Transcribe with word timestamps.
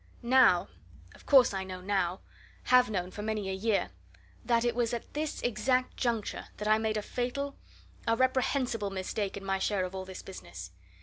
Now, 0.23 0.67
of 1.13 1.27
course 1.27 1.53
I 1.53 1.63
know 1.63 1.79
now 1.79 2.21
have 2.63 2.89
known 2.89 3.11
for 3.11 3.21
many 3.21 3.51
a 3.51 3.53
year 3.53 3.91
that 4.43 4.65
it 4.65 4.73
was 4.75 4.95
at 4.95 5.13
this 5.13 5.43
exact 5.43 5.95
juncture 5.95 6.47
that 6.57 6.67
I 6.67 6.79
made 6.79 6.97
a 6.97 7.03
fatal, 7.03 7.55
a 8.07 8.15
reprehensible 8.17 8.89
mistake 8.89 9.37
in 9.37 9.45
my 9.45 9.59
share 9.59 9.85
of 9.85 9.93
all 9.93 10.05
this 10.05 10.23
business. 10.23 10.71